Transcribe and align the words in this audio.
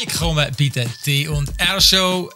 Willkommen 0.00 0.52
bei 0.58 0.68
der 0.68 0.88
D&R 1.06 1.80
Show. 1.80 2.30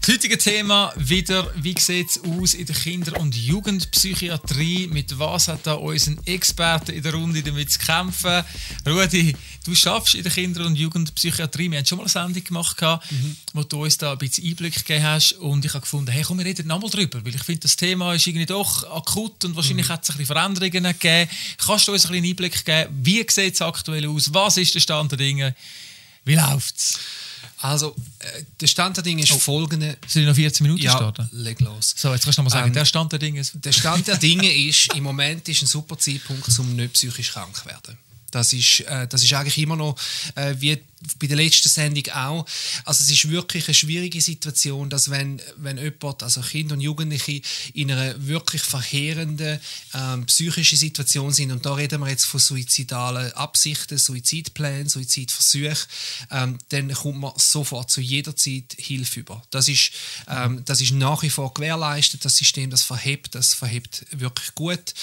Das 0.00 0.14
heutige 0.14 0.38
Thema 0.38 0.92
wieder, 0.96 1.50
wie 1.56 1.74
sieht 1.78 2.10
es 2.10 2.20
aus 2.24 2.54
in 2.54 2.66
der 2.66 2.74
Kinder- 2.74 3.20
und 3.20 3.36
Jugendpsychiatrie? 3.36 4.88
Mit 4.88 5.16
was 5.18 5.48
hat 5.48 5.66
da 5.66 5.74
unseren 5.74 6.18
Experten 6.26 6.92
in 6.92 7.02
der 7.02 7.14
Runde 7.14 7.42
damit 7.42 7.70
zu 7.70 7.78
kämpfen? 7.78 8.42
Rudi, 8.86 9.36
du 9.64 9.74
schaffst 9.74 10.14
in 10.14 10.22
der 10.22 10.32
Kinder- 10.32 10.66
und 10.66 10.76
Jugendpsychiatrie. 10.76 11.70
Wir 11.70 11.78
haben 11.78 11.86
schon 11.86 11.98
mal 11.98 12.04
eine 12.04 12.10
Sendung 12.10 12.42
gemacht, 12.42 12.80
mhm. 12.80 13.36
wo 13.52 13.62
du 13.62 13.84
uns 13.84 13.98
da 13.98 14.12
ein 14.12 14.18
bisschen 14.18 14.48
Einblick 14.48 14.74
gegeben 14.74 15.04
hast. 15.04 15.32
Und 15.34 15.64
ich 15.64 15.74
habe 15.74 15.82
gefunden, 15.82 16.10
hey, 16.10 16.22
komm, 16.24 16.38
wir 16.38 16.44
reden 16.44 16.66
nochmal 16.66 16.90
drüber. 16.90 17.24
Weil 17.24 17.34
ich 17.34 17.42
finde, 17.42 17.60
das 17.60 17.76
Thema 17.76 18.14
ist 18.14 18.26
irgendwie 18.26 18.46
doch 18.46 18.84
akut 18.90 19.44
und 19.44 19.54
wahrscheinlich 19.54 19.88
mhm. 19.88 19.92
hat 19.92 20.02
es 20.02 20.10
ein 20.10 20.16
bisschen 20.16 20.34
Veränderungen 20.34 20.92
gegeben. 20.92 21.30
Kannst 21.58 21.86
du 21.86 21.92
uns 21.92 22.06
ein 22.06 22.12
bisschen 22.12 22.30
Einblick 22.30 22.64
geben? 22.64 23.00
Wie 23.02 23.24
sieht 23.28 23.54
es 23.54 23.62
aktuell 23.62 24.08
aus? 24.08 24.32
Was 24.34 24.56
ist 24.56 24.74
der 24.74 24.80
Stand 24.80 25.12
der 25.12 25.18
Dinge? 25.18 25.54
Wie 26.26 26.34
läuft's? 26.34 26.98
Also, 27.62 27.96
äh, 28.18 28.42
der 28.60 28.66
Stand 28.66 28.98
der 28.98 29.04
Dinge 29.04 29.22
ist 29.22 29.32
oh. 29.32 29.38
folgende. 29.38 29.96
Sind 30.06 30.26
noch 30.26 30.34
14 30.34 30.64
Minuten 30.64 30.82
ja, 30.82 30.92
starten? 30.92 31.28
leg 31.32 31.58
los. 31.60 31.94
So, 31.96 32.12
jetzt 32.12 32.24
kannst 32.24 32.38
du 32.38 32.42
noch 32.42 32.50
mal 32.50 32.56
sagen, 32.58 32.68
ähm, 32.68 32.74
der 32.74 32.84
Stand 32.84 33.12
der 33.12 33.18
Dinge 33.18 33.40
ist... 33.40 33.52
Der 33.54 33.72
Stand 33.72 34.06
der 34.06 34.18
Dinge 34.18 34.52
ist, 34.52 34.94
im 34.94 35.04
Moment 35.04 35.48
ist 35.48 35.62
ein 35.62 35.66
super 35.66 35.98
Zeitpunkt, 35.98 36.46
um 36.58 36.76
nicht 36.76 36.92
psychisch 36.92 37.32
krank 37.32 37.56
zu 37.56 37.64
werden. 37.64 37.96
Das 38.30 38.52
ist, 38.52 38.80
äh, 38.80 39.08
das 39.08 39.22
ist 39.22 39.32
eigentlich 39.32 39.56
immer 39.58 39.76
noch 39.76 39.96
äh, 40.34 40.54
wie 40.58 40.76
bei 41.18 41.26
der 41.26 41.36
letzten 41.36 41.68
Sendung 41.68 42.08
auch. 42.14 42.46
Also 42.84 43.02
es 43.02 43.10
ist 43.10 43.28
wirklich 43.30 43.66
eine 43.68 43.74
schwierige 43.74 44.20
Situation, 44.20 44.88
dass 44.88 45.10
wenn, 45.10 45.40
wenn 45.56 45.78
jemand, 45.78 46.22
also 46.22 46.40
Kinder 46.40 46.74
und 46.74 46.80
Jugendliche, 46.80 47.42
in 47.74 47.90
einer 47.90 48.26
wirklich 48.26 48.62
verheerenden 48.62 49.60
ähm, 49.94 50.26
psychischen 50.26 50.78
Situation 50.78 51.32
sind, 51.32 51.52
und 51.52 51.66
da 51.66 51.74
reden 51.74 52.00
wir 52.00 52.08
jetzt 52.08 52.24
von 52.24 52.40
suizidalen 52.40 53.32
Absichten, 53.32 53.98
Suizidplänen, 53.98 54.88
Suizidversuchen, 54.88 55.76
ähm, 56.30 56.58
dann 56.70 56.92
kommt 56.92 57.20
man 57.20 57.32
sofort 57.36 57.90
zu 57.90 58.00
jeder 58.00 58.34
Zeit 58.34 58.74
Hilfe 58.78 59.20
über. 59.20 59.42
Das 59.50 59.68
ist, 59.68 59.92
ähm, 60.28 60.62
das 60.64 60.80
ist 60.80 60.92
nach 60.92 61.22
wie 61.22 61.30
vor 61.30 61.52
gewährleistet, 61.52 62.24
das 62.24 62.36
System, 62.36 62.70
das 62.70 62.82
verhebt, 62.82 63.34
das 63.34 63.54
verhebt 63.54 64.06
wirklich 64.10 64.54
gut. 64.54 64.94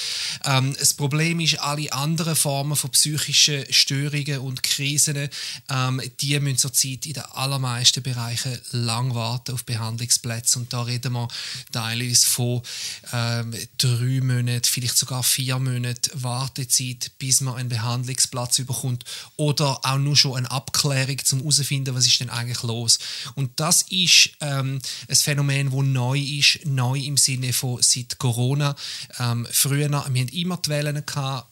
Ähm, 0.44 0.76
das 0.78 0.94
Problem 0.94 1.40
ist, 1.40 1.60
alle 1.60 1.92
anderen 1.94 2.36
Formen 2.36 2.76
von 2.76 2.90
psychischen 2.92 3.72
Störungen 3.72 4.40
und 4.40 4.64
Krisen, 4.64 5.30
ähm, 5.70 5.83
ähm, 5.88 6.02
die 6.20 6.40
müssen 6.40 6.58
zurzeit 6.58 7.06
in 7.06 7.14
den 7.14 7.24
allermeisten 7.24 8.04
Bereichen 8.04 8.60
lang 8.72 9.16
warten 9.16 9.54
auf 9.54 9.66
Behandlungsplätze. 9.66 10.60
Und 10.60 10.74
da 10.74 10.84
reden 10.84 11.14
wir 11.14 11.28
teilweise 11.72 12.28
von 12.28 12.62
ähm, 13.12 13.56
drei 13.78 14.22
Monaten, 14.22 14.64
vielleicht 14.64 14.98
sogar 14.98 15.24
vier 15.24 15.60
Monaten 15.60 16.12
Wartezeit, 16.24 17.12
bis 17.20 17.42
man 17.42 17.56
einen 17.56 17.70
Behandlungsplatz 17.70 18.60
überkommt. 18.60 19.04
Oder 19.38 19.80
auch 19.84 19.98
nur 19.98 20.16
schon 20.16 20.38
eine 20.38 20.52
Abklärung, 20.52 21.18
um 21.32 21.40
herauszufinden, 21.40 21.96
was 21.96 22.08
ist 22.08 22.20
denn 22.20 22.30
eigentlich 22.30 22.64
los. 22.64 23.00
Und 23.36 23.60
das 23.60 23.84
ist 23.84 24.32
ähm, 24.42 24.80
ein 25.08 25.16
Phänomen, 25.16 25.72
das 25.72 25.84
neu 25.84 26.20
ist, 26.20 26.66
neu 26.66 27.00
im 27.00 27.18
Sinne 27.18 27.54
von 27.54 27.82
seit 27.82 28.18
Corona. 28.18 28.76
Ähm, 29.20 29.48
früher, 29.52 29.90
wir 29.90 30.00
hatten 30.00 30.28
immer 30.30 30.58
die 30.58 30.70
Wellen, 30.70 31.04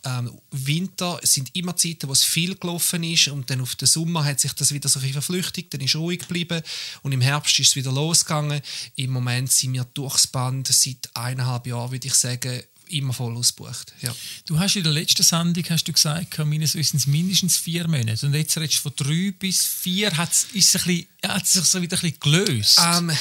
ähm, 0.05 0.31
Winter 0.51 1.19
sind 1.23 1.55
immer 1.55 1.75
Zeiten, 1.75 2.07
wo 2.07 2.13
es 2.13 2.23
viel 2.23 2.55
gelaufen 2.55 3.03
ist 3.03 3.27
und 3.29 3.49
dann 3.49 3.61
auf 3.61 3.75
den 3.75 3.87
Sommer 3.87 4.20
hat 4.25 4.39
sich 4.39 4.53
das 4.53 4.73
wieder 4.73 4.89
so 4.89 4.99
ein 4.99 5.11
verflüchtigt, 5.11 5.73
dann 5.73 5.81
ist 5.81 5.95
ruhig 5.95 6.19
geblieben 6.19 6.61
und 7.03 7.11
im 7.11 7.21
Herbst 7.21 7.59
ist 7.59 7.69
es 7.69 7.75
wieder 7.75 7.91
losgegangen. 7.91 8.61
Im 8.95 9.11
Moment 9.11 9.51
sind 9.51 9.73
wir 9.73 9.85
durchs 9.85 10.27
Band 10.27 10.67
seit 10.67 11.09
eineinhalb 11.13 11.67
Jahren, 11.67 11.91
würde 11.91 12.07
ich 12.07 12.15
sagen, 12.15 12.61
immer 12.91 13.13
voll 13.13 13.35
ausgebucht. 13.35 13.93
Ja. 14.01 14.13
Du 14.45 14.59
hast 14.59 14.75
in 14.75 14.83
der 14.83 14.91
letzten 14.91 15.23
Sendung 15.23 15.63
hast 15.69 15.87
du 15.87 15.93
gesagt, 15.93 16.37
meines 16.39 16.75
Wissens 16.75 17.07
mindestens 17.07 17.57
vier 17.57 17.87
Monate. 17.87 18.25
Und 18.25 18.33
jetzt 18.33 18.57
redest 18.57 18.79
du 18.79 18.89
von 18.89 18.93
drei 18.95 19.33
bis 19.37 19.65
vier. 19.65 20.15
Hat 20.17 20.31
es, 20.31 20.47
sich 20.51 21.65
so 21.65 21.81
wieder 21.81 21.97
ein 21.97 22.01
bisschen 22.01 22.19
gelöst? 22.19 22.79
Ähm, 22.83 23.11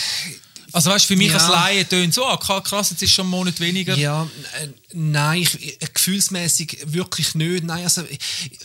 also 0.73 0.91
weißt, 0.91 1.07
für 1.07 1.17
mich 1.17 1.29
ja. 1.29 1.35
als 1.35 1.48
Laie 1.48 1.89
tönt 1.89 2.14
so, 2.14 2.27
ah, 2.27 2.37
krass, 2.37 2.91
jetzt 2.91 3.03
ist 3.03 3.13
schon 3.13 3.24
einen 3.24 3.30
Monat 3.30 3.58
weniger. 3.61 3.97
Ja, 3.97 4.29
äh, 4.61 4.69
nein, 4.92 5.42
ich, 5.42 5.83
äh, 5.83 5.86
gefühlsmäßig 5.92 6.78
wirklich 6.86 7.34
nicht. 7.34 7.64
Nein, 7.64 7.84
also 7.84 8.02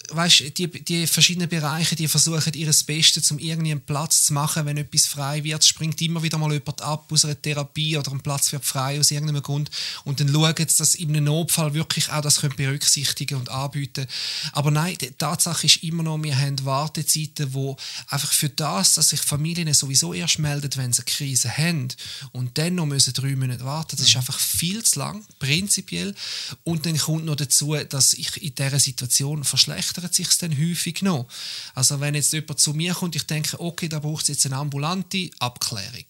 weißt, 0.09 0.57
die, 0.57 0.67
die 0.67 1.07
verschiedenen 1.07 1.49
Bereiche, 1.49 1.95
die 1.95 2.07
versuchen 2.07 2.53
ihr 2.53 2.71
Bestes, 2.85 3.31
um 3.31 3.39
irgendwie 3.39 3.71
einen 3.71 3.81
Platz 3.81 4.25
zu 4.25 4.33
machen, 4.33 4.65
wenn 4.65 4.77
etwas 4.77 5.05
frei 5.05 5.43
wird. 5.43 5.63
Springt 5.63 6.01
immer 6.01 6.23
wieder 6.23 6.37
mal 6.37 6.51
jemand 6.51 6.81
ab 6.81 7.11
aus 7.11 7.25
einer 7.25 7.41
Therapie 7.41 7.97
oder 7.97 8.11
ein 8.11 8.21
Platz 8.21 8.51
wird 8.51 8.65
frei 8.65 8.99
aus 8.99 9.11
irgendeinem 9.11 9.41
Grund 9.41 9.69
und 10.03 10.19
dann 10.19 10.31
schauen 10.31 10.55
sie, 10.57 10.77
dass 10.77 10.95
in 10.95 11.09
einem 11.09 11.25
Notfall 11.25 11.73
wirklich 11.73 12.11
auch 12.11 12.21
das 12.21 12.41
können 12.41 12.55
berücksichtigen 12.55 13.35
und 13.35 13.49
anbieten. 13.49 14.07
Aber 14.51 14.71
nein, 14.71 14.97
die 14.99 15.11
Tatsache 15.11 15.65
ist 15.65 15.83
immer 15.83 16.03
noch, 16.03 16.21
wir 16.21 16.37
haben 16.37 16.63
Wartezeiten, 16.65 17.53
wo 17.53 17.77
einfach 18.07 18.31
für 18.31 18.49
das, 18.49 18.95
dass 18.95 19.09
sich 19.09 19.21
Familien 19.21 19.73
sowieso 19.73 20.13
erst 20.13 20.39
melden, 20.39 20.71
wenn 20.75 20.93
sie 20.93 21.01
eine 21.01 21.05
Krise 21.05 21.57
haben, 21.57 21.87
und 22.31 22.57
dann 22.57 22.75
noch 22.75 22.85
müssen 22.85 23.13
drei 23.13 23.35
Monate 23.35 23.63
warten. 23.63 23.97
Das 23.97 24.07
ist 24.07 24.13
mhm. 24.13 24.19
einfach 24.19 24.39
viel 24.39 24.83
zu 24.83 24.99
lang, 24.99 25.25
prinzipiell. 25.39 26.14
Und 26.63 26.85
dann 26.85 26.97
kommt 26.97 27.25
noch 27.25 27.35
dazu, 27.35 27.75
dass 27.75 28.13
ich 28.13 28.41
in 28.41 28.55
dieser 28.55 28.79
Situation 28.79 29.43
verschlechtert 29.43 30.13
sich 30.13 30.37
dann 30.37 30.57
häufig 30.57 31.01
noch. 31.01 31.27
Also 31.73 31.99
wenn 31.99 32.15
jetzt 32.15 32.33
jemand 32.33 32.59
zu 32.59 32.73
mir 32.73 32.93
kommt, 32.93 33.15
ich 33.15 33.25
denke, 33.25 33.59
okay, 33.59 33.89
da 33.89 33.99
braucht 33.99 34.23
es 34.23 34.29
jetzt 34.29 34.45
eine 34.45 34.57
ambulante 34.57 35.29
Abklärung. 35.39 36.05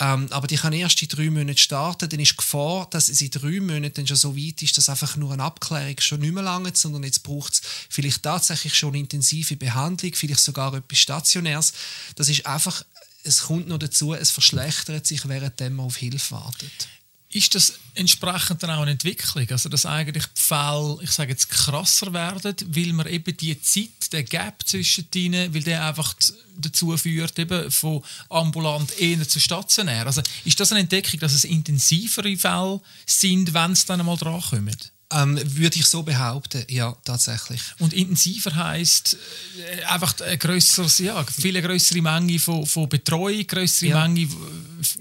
Ähm, 0.00 0.26
aber 0.30 0.46
die 0.46 0.56
kann 0.56 0.72
erst 0.72 1.02
in 1.02 1.08
drei 1.08 1.30
Monaten 1.30 1.58
starten, 1.58 2.08
dann 2.08 2.20
ist 2.20 2.32
die 2.32 2.36
Gefahr, 2.36 2.88
dass 2.90 3.08
es 3.08 3.20
in 3.20 3.30
drei 3.30 3.60
Monaten 3.60 4.06
schon 4.06 4.16
so 4.16 4.36
weit 4.36 4.62
ist, 4.62 4.76
dass 4.76 4.88
einfach 4.88 5.16
nur 5.16 5.32
eine 5.32 5.42
Abklärung 5.42 5.96
schon 6.00 6.20
nicht 6.20 6.34
mehr 6.34 6.42
lange, 6.42 6.72
sondern 6.74 7.04
jetzt 7.04 7.22
braucht 7.22 7.54
es 7.54 7.62
vielleicht 7.88 8.22
tatsächlich 8.22 8.74
schon 8.74 8.94
intensive 8.94 9.56
Behandlung, 9.56 10.14
vielleicht 10.14 10.40
sogar 10.40 10.74
etwas 10.74 10.98
Stationäres. 10.98 11.72
Das 12.14 12.28
ist 12.28 12.46
einfach 12.46 12.84
es 13.26 13.42
kommt 13.42 13.68
noch 13.68 13.78
dazu, 13.78 14.14
es 14.14 14.30
verschlechtert 14.30 15.06
sich, 15.06 15.28
während 15.28 15.58
man 15.60 15.80
auf 15.80 15.96
Hilfe 15.96 16.36
wartet. 16.36 16.88
Ist 17.36 17.54
das 17.54 17.74
entsprechend 17.94 18.62
dann 18.62 18.70
auch 18.70 18.80
eine 18.80 18.92
Entwicklung? 18.92 19.46
Also, 19.50 19.68
dass 19.68 19.84
eigentlich 19.84 20.24
die 20.24 20.40
Fälle, 20.40 20.96
ich 21.02 21.10
sage 21.10 21.32
jetzt, 21.32 21.50
krasser 21.50 22.10
werden, 22.14 22.56
weil 22.68 22.94
man 22.94 23.06
eben 23.08 23.36
die 23.36 23.60
Zeit, 23.60 24.10
der 24.10 24.22
Gap 24.22 24.66
zwischen 24.66 25.06
ihnen, 25.14 25.52
weil 25.52 25.62
der 25.62 25.84
einfach 25.84 26.14
dazu 26.56 26.96
führt, 26.96 27.38
eben 27.38 27.70
von 27.70 28.02
ambulant 28.30 28.98
eher 28.98 29.28
zu 29.28 29.38
stationär. 29.38 30.06
Also, 30.06 30.22
ist 30.46 30.58
das 30.58 30.72
eine 30.72 30.80
Entdeckung, 30.80 31.20
dass 31.20 31.34
es 31.34 31.44
intensivere 31.44 32.38
Fälle 32.38 32.80
sind, 33.04 33.52
wenn 33.52 33.72
es 33.72 33.84
dann 33.84 34.00
einmal 34.00 34.16
dran 34.16 34.40
kommt? 34.40 34.92
Ähm, 35.10 35.38
würde 35.44 35.78
ich 35.78 35.86
so 35.86 36.02
behaupten, 36.02 36.64
ja, 36.68 36.96
tatsächlich. 37.04 37.60
Und 37.78 37.92
intensiver 37.92 38.54
heisst 38.56 39.16
äh, 39.58 39.84
einfach 39.84 40.18
eine 40.20 40.38
grösseres, 40.38 40.98
ja, 40.98 41.22
viel 41.24 41.60
größere 41.60 42.00
Menge 42.00 42.38
von, 42.40 42.66
von 42.66 42.88
Betreuung, 42.88 43.46
größere 43.46 43.90
ja. 43.90 44.08
Menge. 44.08 44.26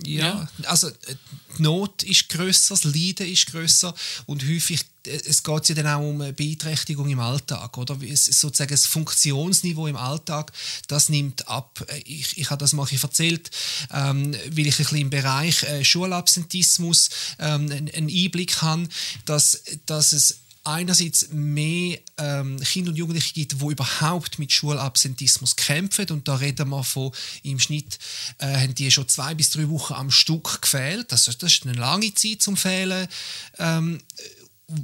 Ja. 0.04 0.48
ja. 0.60 0.70
also 0.70 0.90
äh, 0.90 1.16
die 1.58 1.64
Not 1.64 2.04
ist 2.04 2.30
grösser, 2.30 2.76
das 2.76 2.84
Leiden 2.84 3.28
ist 3.28 3.48
grösser 3.48 3.94
und 4.26 4.44
häufig 4.44 4.82
es 5.08 5.44
geht 5.44 5.70
ja 5.70 5.76
dann 5.76 5.88
auch 5.88 6.02
um 6.02 6.18
Beeinträchtigung 6.36 7.10
im 7.10 7.20
Alltag, 7.20 7.78
oder? 7.78 7.98
Sozusagen 8.16 8.72
das 8.72 8.86
Funktionsniveau 8.86 9.88
im 9.88 9.96
Alltag, 9.96 10.52
das 10.88 11.10
nimmt 11.10 11.48
ab. 11.48 11.86
Ich, 12.06 12.38
ich 12.38 12.50
habe 12.50 12.60
das 12.60 12.74
mal 12.74 12.88
erzählt, 12.92 13.52
ähm, 13.94 14.34
weil 14.50 14.68
ich 14.68 14.76
ein 14.76 14.78
bisschen 14.78 14.98
im 14.98 15.10
Bereich 15.10 15.64
äh, 15.64 15.84
Schulabsentismus 15.84 17.10
ähm, 17.40 17.72
einen 17.72 18.10
Einblick 18.10 18.62
habe, 18.62 18.88
dass, 19.26 19.62
dass 19.86 20.12
es 20.12 20.40
einerseits 20.66 21.30
mehr 21.32 22.00
ähm, 22.18 22.60
Kinder 22.60 22.92
und 22.92 22.98
Jugendliche 22.98 23.34
gibt, 23.34 23.62
die 23.62 23.66
überhaupt 23.66 24.40
mit 24.40 24.52
Schulabsentismus 24.52 25.56
kämpfen. 25.56 26.10
Und 26.10 26.28
da 26.28 26.36
reden 26.36 26.70
wir 26.70 26.84
von, 26.84 27.12
im 27.44 27.60
Schnitt 27.60 28.00
äh, 28.40 28.58
haben 28.58 28.76
die 28.76 28.92
schon 28.92 29.08
zwei 29.08 29.34
bis 29.36 29.52
drei 29.52 29.70
Wochen 29.70 29.94
am 29.94 30.12
Stück 30.12 30.62
gefehlt. 30.62 31.12
Das, 31.12 31.26
das 31.26 31.54
ist 31.54 31.66
eine 31.66 31.74
lange 31.74 32.14
Zeit 32.14 32.42
zum 32.42 32.58
Fehlen. 32.58 33.08
Ähm, 33.60 34.02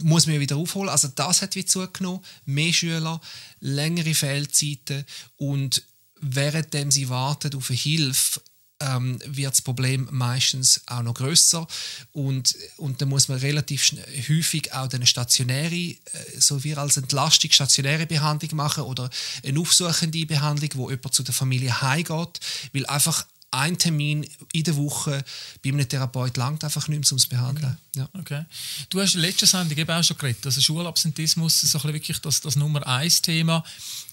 muss 0.03 0.28
man 0.28 0.40
wieder 0.40 0.58
aufholen. 0.58 0.90
Also 0.90 1.08
das 1.08 1.42
hat 1.42 1.56
wieder 1.56 1.68
zugenommen. 1.68 2.24
Mehr 2.46 2.74
Schüler, 2.74 3.19
längere 3.59 4.13
Fehlzeiten 4.13 5.06
und 5.38 5.84
währenddem 6.22 6.92
sie 6.92 7.10
warten 7.10 7.56
auf 7.56 7.69
eine 7.69 7.80
Hilfe, 7.80 8.42
ähm, 8.81 9.19
wird 9.25 9.54
das 9.54 9.62
Problem 9.62 10.07
meistens 10.12 10.81
auch 10.88 11.04
noch 11.04 11.13
größer 11.13 11.66
und, 12.12 12.56
und 12.78 13.01
dann 13.01 13.10
muss 13.10 13.28
man 13.28 13.39
relativ 13.39 13.94
häufig 14.30 14.74
auch 14.74 14.92
eine 14.92 15.06
stationäre, 15.06 15.75
äh, 15.75 15.98
so 16.38 16.63
wie 16.63 16.75
als 16.75 16.98
Entlastung 16.98 17.51
stationäre 17.51 18.06
Behandlung 18.06 18.56
machen 18.56 18.83
oder 18.83 19.10
eine 19.45 19.60
aufsuchende 19.60 20.25
Behandlung, 20.25 20.69
wo 20.75 20.89
jemand 20.89 21.13
zu 21.13 21.24
der 21.24 21.33
Familie 21.33 21.81
heimgeht, 21.81 22.39
weil 22.74 22.86
einfach 22.88 23.25
ein 23.51 23.78
Termin 23.78 24.25
in 24.54 24.63
der 24.63 24.78
Woche 24.78 25.24
bei 25.62 25.69
einem 25.69 25.88
Therapeut 25.88 26.38
langt 26.38 26.63
einfach 26.63 26.88
nicht 26.88 27.01
mehr, 27.01 27.12
um 27.12 27.18
es 27.18 27.24
zu 27.24 27.30
behandeln. 27.30 27.77
Okay. 27.89 28.00
Ja. 28.00 28.10
okay. 28.19 28.45
Du 28.89 29.01
hast 29.01 29.13
in 29.16 29.22
der 29.22 29.30
letzten 29.30 29.45
Sendung 29.45 29.77
eben 29.77 29.92
auch 29.92 30.04
schon 30.04 30.18
geredet, 30.18 30.45
also 30.45 30.62
Schulabsentismus 30.62 31.63
ist 31.63 31.72
so 31.72 31.84
wirklich 31.84 32.19
das, 32.19 32.39
das 32.39 32.56
Nummer 32.56 32.88
eins 32.88 33.22
Thema. 33.22 33.63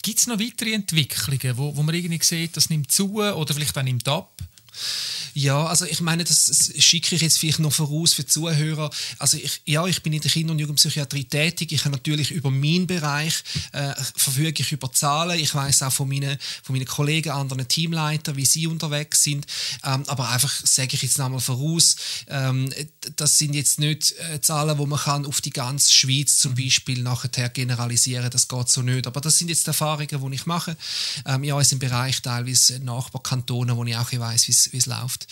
Gibt 0.02 0.18
es 0.18 0.26
noch 0.26 0.40
weitere 0.40 0.72
Entwicklungen, 0.72 1.56
wo, 1.56 1.74
wo 1.76 1.82
man 1.84 1.94
irgendwie 1.94 2.22
sieht, 2.22 2.56
das 2.56 2.68
nimmt 2.68 2.90
zu 2.90 3.14
oder 3.14 3.54
vielleicht 3.54 3.78
auch 3.78 3.82
nimmt 3.82 4.08
ab? 4.08 4.32
Ja, 5.34 5.66
also 5.66 5.84
ich 5.84 6.00
meine, 6.00 6.24
das 6.24 6.72
schicke 6.78 7.14
ich 7.14 7.22
jetzt 7.22 7.38
vielleicht 7.38 7.60
noch 7.60 7.72
voraus 7.72 8.14
für 8.14 8.22
die 8.22 8.28
Zuhörer. 8.28 8.90
Also 9.18 9.36
ich, 9.36 9.60
ja, 9.66 9.86
ich 9.86 10.02
bin 10.02 10.12
in 10.12 10.20
der 10.20 10.30
Kinder- 10.30 10.52
und 10.52 10.58
Jugendpsychiatrie 10.58 11.24
tätig. 11.24 11.70
Ich 11.72 11.84
habe 11.84 11.92
natürlich 11.92 12.32
über 12.32 12.50
meinen 12.50 12.86
Bereich 12.86 13.44
äh, 13.72 13.94
verfüge 14.16 14.62
ich 14.62 14.72
über 14.72 14.92
Zahlen. 14.92 15.38
Ich 15.38 15.54
weiß 15.54 15.82
auch 15.82 15.92
von 15.92 16.08
meinen, 16.08 16.38
von 16.62 16.74
meinen 16.74 16.86
Kollegen, 16.86 17.30
anderen 17.30 17.68
Teamleitern, 17.68 18.36
wie 18.36 18.46
sie 18.46 18.66
unterwegs 18.66 19.22
sind. 19.22 19.46
Ähm, 19.84 20.02
aber 20.08 20.28
einfach 20.30 20.52
sage 20.66 20.94
ich 20.94 21.02
jetzt 21.02 21.18
nochmal 21.18 21.40
voraus, 21.40 21.96
ähm, 22.28 22.72
das 23.16 23.38
sind 23.38 23.54
jetzt 23.54 23.78
nicht 23.78 24.14
äh, 24.18 24.40
Zahlen, 24.40 24.78
wo 24.78 24.86
man 24.86 24.98
kann 24.98 25.26
auf 25.26 25.40
die 25.40 25.50
ganze 25.50 25.92
Schweiz 25.92 26.38
zum 26.38 26.54
Beispiel 26.54 27.02
nachher 27.02 27.48
generalisieren. 27.48 28.30
Das 28.30 28.48
geht 28.48 28.68
so 28.68 28.82
nicht. 28.82 29.06
Aber 29.06 29.20
das 29.20 29.38
sind 29.38 29.48
jetzt 29.48 29.68
Erfahrungen, 29.68 30.08
die 30.08 30.34
ich 30.34 30.46
mache. 30.46 30.76
Ähm, 31.26 31.44
ja, 31.44 31.60
es 31.60 31.70
im 31.70 31.78
Bereich 31.78 32.22
teilweise 32.22 32.80
Nachbarkantone, 32.80 33.76
wo 33.76 33.84
ich 33.84 33.96
auch 33.96 34.12
weiß, 34.12 34.48
wie 34.48 34.52
es 34.66 34.86
läuft. 34.86 35.26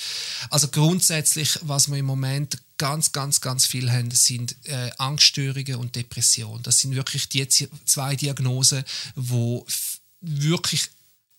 Also 0.51 0.69
grundsätzlich, 0.69 1.59
was 1.63 1.89
wir 1.89 1.99
im 1.99 2.07
Moment 2.07 2.59
ganz, 2.79 3.13
ganz, 3.13 3.41
ganz 3.41 3.67
viel 3.67 3.91
haben, 3.91 4.11
sind 4.11 4.57
äh, 4.65 4.91
Angststörungen 4.99 5.77
und 5.77 5.97
Depressionen. 5.97 6.63
Das 6.63 6.81
sind 6.81 6.95
wirklich 6.95 7.29
die 7.29 7.47
zwei 7.49 8.17
Diagnosen, 8.17 8.85
wo 9.15 9.67
wirklich 10.21 10.89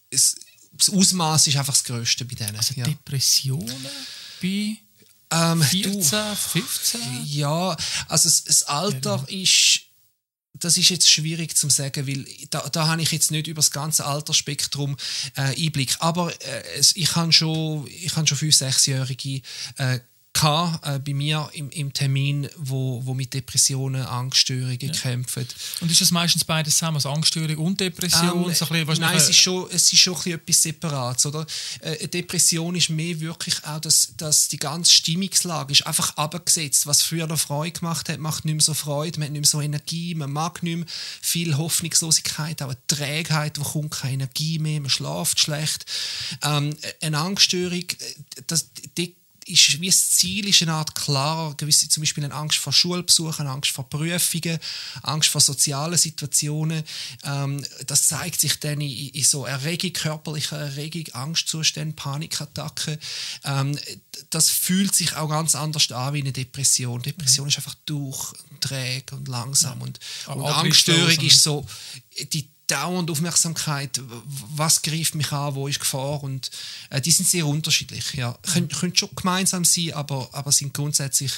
es, 0.09 0.35
das 0.71 0.89
Ausmaß 0.89 1.47
ist 1.47 1.57
einfach 1.57 1.73
das 1.73 1.83
Größte 1.83 2.25
bei 2.25 2.35
denen. 2.35 2.55
Also 2.55 2.73
ja. 2.75 2.85
Depressionen 2.85 3.85
bei 4.41 4.77
ähm, 5.29 5.61
14, 5.61 5.93
du, 5.93 6.35
15? 6.35 7.01
Ja, 7.25 7.75
also 8.07 8.29
das, 8.29 8.43
das 8.45 8.63
Alter 8.63 9.25
ja. 9.27 9.41
ist 9.41 9.81
das 10.59 10.77
ist 10.77 10.89
jetzt 10.89 11.09
schwierig 11.09 11.55
zu 11.55 11.69
sagen, 11.69 12.07
weil 12.07 12.25
da, 12.49 12.67
da 12.69 12.87
habe 12.87 13.01
ich 13.01 13.11
jetzt 13.11 13.31
nicht 13.31 13.47
über 13.47 13.59
das 13.59 13.71
ganze 13.71 14.05
Altersspektrum 14.05 14.97
äh, 15.35 15.65
Einblick. 15.65 15.95
Aber 15.99 16.31
äh, 16.31 16.63
ich 16.95 17.15
habe 17.15 17.31
schon, 17.31 17.87
ich 17.87 18.15
habe 18.15 18.27
schon 18.27 18.37
fünf, 18.37 18.55
sechsjährige 18.55 19.41
äh, 19.77 19.99
äh, 20.43 20.99
bei 20.99 21.13
mir 21.13 21.49
im, 21.53 21.69
im 21.69 21.93
Termin, 21.93 22.47
wo, 22.57 23.01
wo 23.05 23.13
mit 23.13 23.33
Depressionen, 23.33 24.03
Angststörungen 24.03 24.79
ja. 24.79 24.91
kämpfen. 24.91 25.47
Und 25.81 25.91
ist 25.91 26.01
das 26.01 26.11
meistens 26.11 26.43
beides 26.43 26.75
zusammen, 26.75 26.97
also 26.97 27.09
Angststörung 27.09 27.57
und 27.57 27.79
Depression? 27.79 28.45
Ähm, 28.45 28.53
so 28.53 28.65
bisschen, 28.65 29.01
nein, 29.01 29.17
es 29.17 29.29
ist, 29.29 29.37
schon, 29.37 29.67
es 29.71 29.91
ist 29.91 29.99
schon 29.99 30.15
etwas 30.25 30.61
Separates. 30.61 31.25
Oder? 31.25 31.45
Äh, 31.81 32.07
Depression 32.07 32.75
ist 32.75 32.89
mehr 32.89 33.19
wirklich 33.19 33.63
auch, 33.65 33.79
dass, 33.79 34.13
dass 34.17 34.47
die 34.47 34.57
ganze 34.57 34.91
Stimmungslage 34.91 35.71
ist 35.71 35.85
einfach 35.85 36.17
abgesetzt. 36.17 36.87
Was 36.87 37.01
früher 37.01 37.27
noch 37.27 37.39
Freude 37.39 37.79
gemacht 37.79 38.09
hat, 38.09 38.19
macht 38.19 38.45
nicht 38.45 38.55
mehr 38.55 38.63
so 38.63 38.73
Freude, 38.73 39.19
man 39.19 39.27
hat 39.27 39.33
nicht 39.33 39.41
mehr 39.41 39.49
so 39.49 39.61
Energie, 39.61 40.15
man 40.15 40.31
mag 40.31 40.63
nicht 40.63 40.77
mehr 40.77 40.85
viel 41.21 41.57
Hoffnungslosigkeit, 41.57 42.61
auch 42.61 42.67
eine 42.67 42.77
Trägheit, 42.87 43.59
wo 43.59 43.63
kommt 43.63 43.91
keine 43.91 44.13
Energie 44.13 44.59
mehr, 44.59 44.81
man 44.81 44.89
schläft 44.89 45.39
schlecht. 45.39 45.85
Ähm, 46.43 46.75
eine 47.01 47.17
Angststörung, 47.17 47.79
äh, 47.79 47.95
das, 48.47 48.69
die 48.97 49.15
ist 49.47 49.79
wie 49.81 49.87
das 49.87 50.11
Ziel 50.11 50.47
ist 50.47 50.61
eine 50.61 50.73
Art 50.73 50.95
klarer, 50.95 51.55
gewisse, 51.55 51.89
zum 51.89 52.01
Beispiel 52.01 52.23
eine 52.23 52.33
Angst 52.33 52.57
vor 52.57 52.73
Schulbesuchen, 52.73 53.47
Angst 53.47 53.71
vor 53.71 53.89
Prüfungen, 53.89 54.59
Angst 55.03 55.29
vor 55.29 55.41
sozialen 55.41 55.97
Situationen. 55.97 56.83
Ähm, 57.23 57.63
das 57.85 58.07
zeigt 58.07 58.39
sich 58.39 58.59
dann 58.59 58.81
in, 58.81 59.09
in 59.09 59.23
so 59.23 59.45
Erregung, 59.45 59.93
körperlicher 59.93 60.57
Erregung, 60.57 61.07
Angstzuständen, 61.13 61.95
Panikattacken. 61.95 62.97
Ähm, 63.43 63.77
das 64.29 64.49
fühlt 64.49 64.95
sich 64.95 65.15
auch 65.15 65.29
ganz 65.29 65.55
anders 65.55 65.91
an 65.91 66.13
wie 66.13 66.21
eine 66.21 66.33
Depression. 66.33 67.01
Depression 67.01 67.45
mhm. 67.45 67.49
ist 67.49 67.57
einfach 67.57 67.75
durch, 67.85 68.33
träge 68.59 69.15
und 69.15 69.27
langsam. 69.27 69.79
Ja. 69.79 69.85
Und, 69.85 69.99
und 70.27 70.45
Angststörung 70.45 71.19
ist 71.25 71.43
so 71.43 71.65
die 72.33 72.49
dauernd 72.67 73.09
Aufmerksamkeit, 73.09 74.01
was 74.55 74.81
greift 74.81 75.15
mich 75.15 75.31
an, 75.31 75.55
wo 75.55 75.67
ist 75.69 75.79
Gefahr 75.79 76.21
und 76.21 76.51
äh, 76.89 76.99
die 76.99 77.11
sind 77.11 77.27
sehr 77.27 77.47
unterschiedlich. 77.47 78.13
Ja. 78.13 78.37
Können, 78.53 78.67
können 78.67 78.95
schon 78.95 79.09
gemeinsam 79.15 79.63
sein, 79.63 79.93
aber, 79.93 80.27
aber 80.33 80.51
sind 80.51 80.73
grundsätzlich 80.73 81.31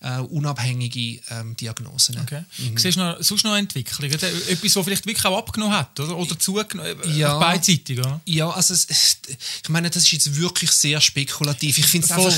äh, 0.00 0.18
unabhängige 0.18 1.20
ähm, 1.30 1.56
Diagnosen. 1.56 2.18
Okay. 2.20 2.42
Mhm. 2.58 2.76
Siehst 2.76 2.96
du 2.96 3.00
noch, 3.00 3.22
sonst 3.22 3.44
noch 3.44 3.56
Entwicklungen? 3.56 4.12
Etwas, 4.12 4.76
was 4.76 4.84
vielleicht 4.84 5.06
wirklich 5.06 5.24
auch 5.24 5.38
abgenommen 5.38 5.76
hat 5.76 5.98
oder, 6.00 6.16
oder 6.16 6.36
zugenommen, 6.38 6.96
äh, 7.04 7.10
ja, 7.10 7.38
beidseitig? 7.38 8.00
Oder? 8.00 8.20
Ja, 8.26 8.50
also 8.50 8.74
es, 8.74 8.86
ich 9.62 9.68
meine, 9.68 9.88
das 9.88 10.02
ist 10.02 10.10
jetzt 10.10 10.36
wirklich 10.36 10.72
sehr 10.72 11.00
spekulativ. 11.00 11.78
Ich 11.78 11.86
finde 11.86 12.06
es 12.06 12.10
einfach... 12.10 12.34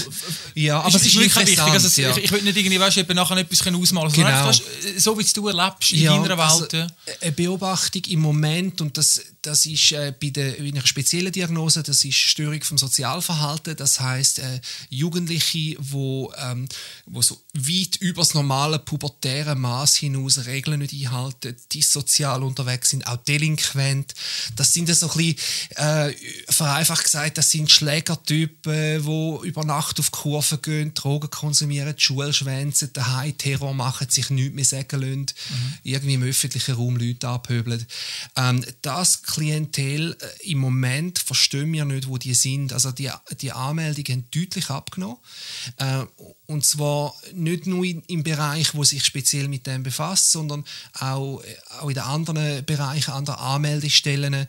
Ja, 0.55 0.81
aber 0.81 0.89
es 0.89 0.97
ist, 0.97 1.07
ist 1.07 1.15
wirklich 1.15 1.47
wichtig. 1.47 1.61
Also, 1.61 2.01
ja. 2.01 2.11
Ich, 2.11 2.25
ich 2.25 2.31
will 2.31 2.43
nicht 2.43 2.59
irgendwie, 2.59 2.79
weißt, 2.79 2.99
eben 2.99 3.17
nachher 3.17 3.39
etwas 3.39 3.67
ausmalen 3.67 4.13
können. 4.13 4.27
Genau. 4.27 4.53
so 4.99 5.19
wie 5.19 5.25
du 5.25 5.49
erlebst 5.49 5.93
in 5.93 6.03
ja, 6.03 6.13
deiner 6.15 6.37
Welt. 6.37 6.75
Also, 6.75 6.87
eine 7.23 7.33
Beobachtung 7.33 8.03
im 8.05 8.21
Moment 8.21 8.34
Moment, 8.35 8.81
und 8.81 8.99
das, 8.99 9.21
das 9.43 9.67
ist 9.67 9.93
äh, 9.93 10.13
bei, 10.21 10.31
der, 10.31 10.53
bei 10.53 10.69
einer 10.69 10.87
speziellen 10.87 11.33
Diagnose, 11.33 11.83
das 11.83 12.05
ist 12.05 12.17
Störung 12.17 12.63
vom 12.63 12.79
Sozialverhalten, 12.79 13.77
das 13.77 14.01
heißt 14.01 14.41
äh, 14.41 14.61
Jugendliche, 14.91 15.77
wo, 15.79 16.33
ähm, 16.39 16.69
wo 17.07 17.23
so 17.23 17.41
weit 17.55 17.97
über 17.97 18.23
das 18.23 18.35
normale 18.35 18.79
pubertäre 18.79 19.55
Maß 19.55 19.97
hinaus 19.97 20.47
Regeln 20.47 20.81
nicht 20.81 20.93
einhalten, 20.93 21.57
dissozial 21.73 22.43
unterwegs 22.43 22.91
sind, 22.91 23.07
auch 23.07 23.17
delinquent. 23.17 24.15
Das 24.57 24.73
sind 24.73 24.89
so 24.95 25.11
ein 25.11 25.17
bisschen, 25.17 25.37
äh, 25.77 26.13
vereinfacht 26.49 27.05
gesagt, 27.05 27.39
das 27.39 27.51
sind 27.51 27.71
Schlägertypen, 27.71 29.05
die 29.05 29.49
über 29.49 29.65
Nacht 29.65 30.01
auf 30.01 30.11
Kurven 30.11 30.61
gehen, 30.63 30.95
Drogen 30.95 31.31
konsumieren, 31.31 31.95
die 31.97 32.03
Schule 32.03 32.33
schwänzen, 32.33 32.93
daheim 32.93 33.37
Terror 33.39 33.75
machen, 33.75 34.09
sich 34.11 34.31
nichts 34.31 34.55
mehr 34.55 34.65
sagen 34.65 35.01
lassen, 35.01 35.21
mhm. 35.21 35.75
irgendwie 35.85 36.15
im 36.15 36.23
öffentlichen 36.23 36.75
Raum 36.75 36.97
Leute 36.97 37.29
abhöbeln. 37.29 37.87
Ähm, 38.37 38.65
das 38.83 39.23
Klientel 39.23 40.17
äh, 40.21 40.51
im 40.51 40.59
Moment 40.59 41.19
verstehen 41.19 41.73
wir 41.73 41.85
nicht, 41.85 42.09
wo 42.09 42.19
die 42.19 42.35
sind. 42.35 42.73
Also 42.73 42.93
die, 42.93 43.11
die 43.41 43.53
Anmeldungen 43.53 44.21
haben 44.21 44.31
deutlich 44.31 44.71
abgenommen. 44.71 45.19
Äh, 45.79 46.05
und 46.47 46.65
zwar 46.65 47.15
nicht 47.33 47.67
nur 47.67 47.85
im 47.85 48.23
Bereich, 48.23 48.75
wo 48.75 48.85
sich 48.85 49.05
speziell 49.05 49.49
mit 49.49 49.67
dem 49.67 49.83
befasst, 49.83 50.33
sondern 50.33 50.65
auch, 50.95 51.43
auch 51.81 51.89
in 51.89 51.95
den 51.95 52.03
anderen 52.03 52.65
Bereichen, 52.65 53.13
an 53.13 53.25
der 53.25 53.41
Anmeldestellen, 53.41 54.35
äh, 54.35 54.47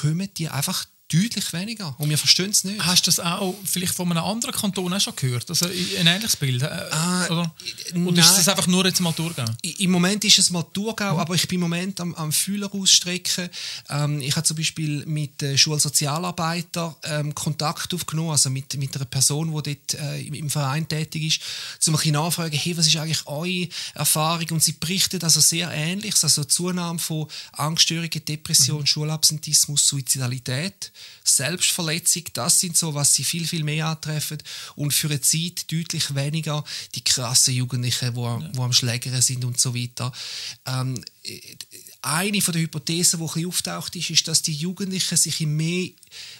kommen 0.00 0.28
die 0.36 0.48
einfach 0.48 0.86
deutlich 1.12 1.52
weniger. 1.52 1.94
Und 1.98 2.10
wir 2.10 2.18
verstehen 2.18 2.50
es 2.50 2.64
nicht. 2.64 2.84
Hast 2.84 3.06
du 3.06 3.10
das 3.10 3.20
auch 3.20 3.54
vielleicht 3.64 3.94
von 3.94 4.10
einem 4.10 4.22
anderen 4.22 4.54
Kanton 4.54 4.92
auch 4.92 5.00
schon 5.00 5.16
gehört? 5.16 5.48
Also 5.48 5.66
ein 5.66 6.06
ähnliches 6.06 6.36
Bild? 6.36 6.62
Äh, 6.62 6.66
äh, 6.66 7.30
oder 7.30 7.54
oder 7.94 8.20
ist 8.20 8.36
das 8.36 8.48
einfach 8.48 8.66
nur 8.66 8.84
jetzt 8.84 9.00
mal 9.00 9.12
Thurgau? 9.12 9.44
Im 9.62 9.90
Moment 9.90 10.24
ist 10.24 10.38
es 10.38 10.50
mal 10.50 10.62
Thurgau, 10.62 11.14
mhm. 11.14 11.20
aber 11.20 11.34
ich 11.34 11.48
bin 11.48 11.56
im 11.56 11.62
Moment 11.62 12.00
am, 12.00 12.14
am 12.14 12.32
Fühler 12.32 12.72
ausstrecken. 12.72 13.48
Ähm, 13.88 14.20
ich 14.20 14.36
habe 14.36 14.46
zum 14.46 14.56
Beispiel 14.56 15.04
mit 15.06 15.42
äh, 15.42 15.56
Schulsozialarbeiter 15.56 16.96
ähm, 17.04 17.34
Kontakt 17.34 17.94
aufgenommen, 17.94 18.30
also 18.30 18.50
mit, 18.50 18.76
mit 18.76 18.94
einer 18.94 19.04
Person, 19.06 19.48
die 19.62 19.74
dort 19.74 19.94
äh, 20.02 20.20
im, 20.20 20.34
im, 20.34 20.50
Verein 20.50 20.86
tätig 20.88 21.22
ist, 21.24 21.88
um 21.88 21.94
ein 21.94 21.96
bisschen 21.96 22.12
nachfragen, 22.12 22.56
hey, 22.56 22.76
was 22.76 22.86
ist 22.86 22.96
eigentlich 22.96 23.26
eure 23.26 23.68
Erfahrung? 23.94 24.46
Und 24.50 24.62
sie 24.62 24.72
berichtet 24.72 25.24
also 25.24 25.40
sehr 25.40 25.70
Ähnliches, 25.70 26.24
also 26.24 26.44
Zunahme 26.44 26.98
von 26.98 27.26
Angststörungen, 27.52 28.24
Depression, 28.24 28.80
mhm. 28.80 28.86
Schulabsentismus, 28.86 29.88
Suizidalität. 29.88 30.92
Selbstverletzung, 31.24 32.24
das 32.32 32.60
sind 32.60 32.76
so, 32.76 32.94
was 32.94 33.14
sie 33.14 33.24
viel, 33.24 33.46
viel 33.46 33.64
mehr 33.64 33.86
antreffen 33.86 34.38
und 34.76 34.94
für 34.94 35.08
eine 35.08 35.20
Zeit 35.20 35.70
deutlich 35.70 36.14
weniger 36.14 36.64
die 36.94 37.04
krassen 37.04 37.54
Jugendlichen, 37.54 38.14
die 38.14 38.20
ja. 38.20 38.64
am 38.64 38.72
Schlägern 38.72 39.20
sind 39.20 39.44
und 39.44 39.60
so 39.60 39.74
weiter. 39.74 40.12
Ähm, 40.66 41.02
eine 42.00 42.40
von 42.40 42.52
der 42.52 42.62
Hypothesen, 42.62 43.20
die 43.20 43.40
ein 43.40 43.46
auftaucht 43.46 43.96
ist, 43.96 44.10
ist, 44.10 44.28
dass 44.28 44.42
die 44.42 44.54
Jugendlichen 44.54 45.16
sich 45.16 45.40
im 45.40 45.56
mehr 45.56 45.90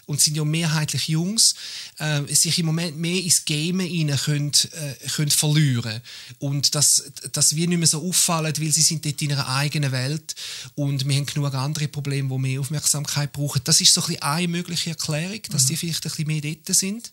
und 0.07 0.21
sind 0.21 0.37
ja 0.37 0.45
mehrheitlich 0.45 1.09
Jungs, 1.09 1.55
äh, 1.99 2.35
sich 2.35 2.59
im 2.59 2.67
Moment 2.67 2.97
mehr 2.97 3.23
ins 3.23 3.45
Game 3.45 3.81
rein 3.81 4.17
können, 4.17 4.53
äh, 4.73 5.09
können 5.09 5.31
verlieren 5.31 6.01
und 6.39 6.75
dass, 6.75 7.11
dass 7.33 7.57
wir 7.57 7.67
nicht 7.67 7.79
mehr 7.79 7.87
so 7.87 8.07
auffallen, 8.09 8.55
weil 8.59 8.73
sie 8.73 8.83
sind 8.83 9.05
dort 9.05 9.21
in 9.23 9.31
ihrer 9.31 9.49
eigenen 9.49 9.93
Welt 9.93 10.35
und 10.75 11.07
wir 11.07 11.17
haben 11.17 11.27
genug 11.27 11.55
andere 11.55 11.89
Probleme, 11.89 12.29
die 12.29 12.39
mehr 12.39 12.61
Aufmerksamkeit 12.61 13.33
brauchen. 13.33 13.63
Das 13.65 13.81
ist 13.81 13.93
so 13.93 14.01
ein 14.03 14.07
bisschen 14.09 14.23
eine 14.23 14.49
mögliche 14.49 14.91
Erklärung, 14.91 15.41
dass 15.51 15.65
mhm. 15.65 15.69
die 15.69 15.77
vielleicht 15.77 16.07
ein 16.07 16.11
bisschen 16.11 16.27
mehr 16.27 16.41
dort 16.41 16.77
sind. 16.77 17.13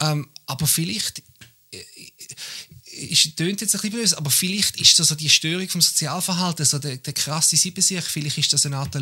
Ähm, 0.00 0.28
aber 0.46 0.66
vielleicht 0.66 1.22
äh, 1.72 1.84
ist, 2.84 3.36
tönt 3.36 3.60
jetzt 3.60 3.74
ein 3.74 3.80
bisschen 3.80 3.98
böse, 3.98 4.18
aber 4.18 4.30
vielleicht 4.30 4.80
ist 4.80 4.98
das 4.98 5.08
so 5.08 5.14
die 5.14 5.28
Störung 5.28 5.68
vom 5.68 5.80
Sozialverhalten, 5.80 6.64
so 6.64 6.78
der, 6.78 6.96
der 6.96 7.12
krasse 7.12 7.56
Siebensieg, 7.56 8.04
vielleicht 8.04 8.38
ist 8.38 8.52
das 8.52 8.66
eine 8.66 8.76
Art 8.76 8.94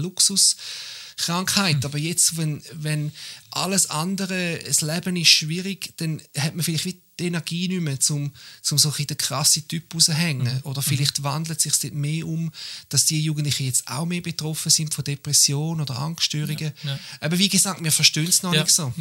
Luxuskrankheit. 1.12 1.76
Mhm. 1.76 1.84
Aber 1.84 1.98
jetzt, 1.98 2.36
wenn, 2.36 2.62
wenn 2.72 3.12
alles 3.50 3.90
andere, 3.90 4.58
das 4.66 4.80
Leben 4.80 5.16
ist 5.16 5.28
schwierig, 5.28 5.94
dann 5.98 6.20
hat 6.36 6.54
man 6.54 6.64
vielleicht 6.64 7.01
die 7.18 7.26
Energie 7.26 7.68
nicht 7.68 7.80
mehr, 7.80 7.98
um, 8.10 8.32
um 8.70 8.78
so 8.78 8.90
den 8.90 9.16
krassen 9.16 9.66
Typ 9.68 9.94
rauszuhängen. 9.94 10.54
Mhm. 10.54 10.60
Oder 10.64 10.82
vielleicht 10.82 11.18
mhm. 11.18 11.24
wandelt 11.24 11.58
es 11.58 11.64
sich 11.64 11.78
dort 11.78 11.94
mehr 11.94 12.26
um, 12.26 12.50
dass 12.88 13.04
die 13.04 13.20
Jugendlichen 13.20 13.66
jetzt 13.66 13.86
auch 13.88 14.06
mehr 14.06 14.20
betroffen 14.20 14.70
sind 14.70 14.94
von 14.94 15.04
Depressionen 15.04 15.82
oder 15.82 15.98
Angststörungen. 15.98 16.72
Ja, 16.82 16.90
ja. 16.90 16.98
Aber 17.20 17.38
wie 17.38 17.48
gesagt, 17.48 17.82
wir 17.82 17.92
verstehen 17.92 18.28
es 18.28 18.42
noch 18.42 18.54
ja, 18.54 18.62
nicht 18.62 18.74
so. 18.74 18.92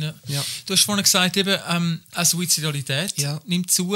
Du 0.66 0.74
hast 0.74 0.84
vorhin 0.84 1.04
gesagt, 1.04 1.38
eben, 1.38 1.58
ähm, 1.70 2.02
eine 2.12 2.26
Suizidalität 2.26 3.16
nimmt 3.46 3.72
zu. 3.72 3.96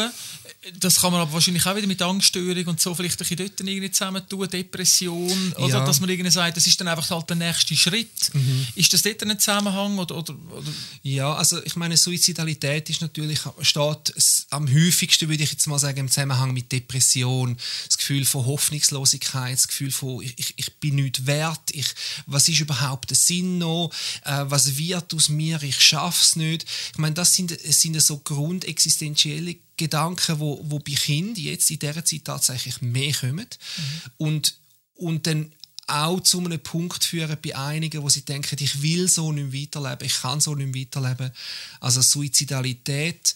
Das 0.79 0.99
kann 0.99 1.11
man 1.11 1.21
aber 1.21 1.33
wahrscheinlich 1.33 1.65
auch 1.65 1.75
wieder 1.75 1.87
mit 1.87 2.01
Angststörung 2.01 2.65
und 2.65 2.81
so 2.81 2.95
vielleicht 2.95 3.15
ein 3.15 3.27
bisschen 3.27 3.37
dort 3.37 3.59
irgendwie 3.59 3.91
zusammen 3.91 4.27
tun, 4.27 4.49
Depression, 4.49 5.53
oder 5.57 5.85
dass 5.85 5.99
man 5.99 6.09
irgendwie 6.09 6.31
sagt, 6.31 6.57
das 6.57 6.65
ist 6.65 6.79
dann 6.79 6.87
einfach 6.87 7.09
halt 7.09 7.29
der 7.29 7.35
nächste 7.35 7.75
Schritt. 7.75 8.33
Mhm. 8.33 8.67
Ist 8.75 8.91
das 8.93 9.03
dort 9.03 9.21
ein 9.23 9.37
Zusammenhang? 9.39 9.97
Oder, 9.99 10.17
oder, 10.17 10.35
oder? 10.51 10.71
Ja, 11.03 11.33
also 11.33 11.63
ich 11.63 11.75
meine, 11.75 11.97
Suizidalität 11.97 12.89
ist 12.89 13.01
natürlich, 13.01 13.39
steht 13.61 14.04
am 14.49 14.71
häufigsten, 14.71 15.29
würde 15.29 15.43
ich 15.43 15.51
jetzt 15.51 15.67
mal 15.67 15.79
sagen, 15.79 15.99
im 15.99 16.09
Zusammenhang 16.09 16.53
mit 16.53 16.71
Depression, 16.71 17.57
das 17.85 17.97
Gefühl 17.97 18.25
von 18.25 18.45
Hoffnungslosigkeit, 18.45 19.53
das 19.53 19.67
Gefühl 19.67 19.91
von, 19.91 20.21
ich, 20.21 20.53
ich 20.57 20.73
bin 20.75 20.95
nicht 20.95 21.25
wert, 21.25 21.71
ich, 21.71 21.87
was 22.25 22.49
ist 22.49 22.59
überhaupt 22.59 23.09
der 23.09 23.17
Sinn 23.17 23.57
noch, 23.57 23.91
äh, 24.23 24.43
was 24.45 24.77
wird 24.77 25.13
aus 25.13 25.29
mir, 25.29 25.61
ich 25.63 25.79
schaffe 25.79 26.23
es 26.23 26.35
nicht. 26.35 26.65
Ich 26.91 26.97
meine, 26.97 27.15
das 27.15 27.33
sind, 27.33 27.57
sind 27.59 27.99
so 28.01 28.19
grundexistenzielle 28.19 29.57
Gedanken, 29.77 30.39
wo, 30.39 30.61
wo 30.63 30.79
bei 30.79 30.93
Kindern 30.93 31.43
jetzt 31.43 31.69
in 31.71 31.79
dieser 31.79 32.05
Zeit 32.05 32.25
tatsächlich 32.25 32.81
mehr 32.81 33.13
kommen 33.13 33.47
mhm. 33.47 34.11
und, 34.17 34.55
und 34.95 35.27
dann 35.27 35.51
auch 35.87 36.19
zu 36.21 36.39
einem 36.39 36.59
Punkt 36.59 37.03
führen 37.03 37.37
bei 37.43 37.55
einigen, 37.55 38.01
wo 38.01 38.09
sie 38.09 38.25
denken, 38.25 38.57
ich 38.59 38.81
will 38.81 39.07
so 39.07 39.31
nicht 39.31 39.53
weiterleben, 39.53 40.05
ich 40.05 40.21
kann 40.21 40.41
so 40.41 40.55
nicht 40.55 40.75
weiterleben. 40.75 41.31
Also 41.79 42.01
Suizidalität 42.01 43.35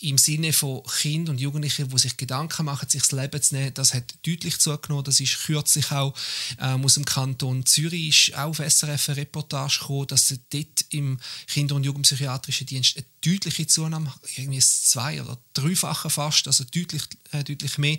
im 0.00 0.18
Sinne 0.18 0.52
von 0.52 0.82
Kindern 0.82 1.36
und 1.36 1.40
Jugendlichen, 1.40 1.88
die 1.88 1.98
sich 1.98 2.16
Gedanken 2.16 2.66
machen, 2.66 2.88
sich 2.88 3.00
das 3.00 3.12
Leben 3.12 3.40
zu 3.40 3.54
nehmen, 3.54 3.72
das 3.72 3.94
hat 3.94 4.14
deutlich 4.26 4.58
zugenommen. 4.58 5.04
Das 5.04 5.20
ist 5.20 5.44
kürzlich 5.44 5.90
auch 5.90 6.14
ähm, 6.60 6.84
aus 6.84 6.94
dem 6.94 7.06
Kanton 7.06 7.64
Zürich 7.64 8.36
auch 8.36 8.50
auf 8.50 8.58
SRF 8.58 9.08
eine 9.08 9.16
Reportage 9.18 9.78
gekommen, 9.80 10.06
dass 10.08 10.34
dort 10.50 10.84
im 10.90 11.18
Kinder- 11.46 11.76
und 11.76 11.84
Jugendpsychiatrischen 11.84 12.66
Dienst 12.66 12.96
eine 12.96 13.06
deutliche 13.22 13.66
Zunahme, 13.66 14.12
irgendwie 14.36 14.60
zwei- 14.60 15.22
oder 15.22 15.38
dreifache 15.54 16.10
fast, 16.10 16.46
also 16.46 16.64
deutlich, 16.64 17.02
äh, 17.32 17.42
deutlich 17.42 17.78
mehr. 17.78 17.96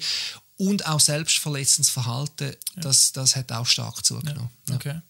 Und 0.57 0.85
auch 0.85 0.99
selbstverletzendes 0.99 1.89
Verhalten, 1.89 2.55
ja. 2.75 2.81
das, 2.81 3.11
das 3.13 3.35
hat 3.35 3.51
auch 3.51 3.65
stark 3.65 4.05
zugenommen. 4.05 4.51
Ja. 4.69 4.75
Okay. 4.75 5.01